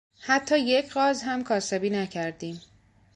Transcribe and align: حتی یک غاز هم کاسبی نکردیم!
حتی 0.19 0.59
یک 0.59 0.93
غاز 0.93 1.23
هم 1.23 1.43
کاسبی 1.43 1.89
نکردیم! 1.89 2.61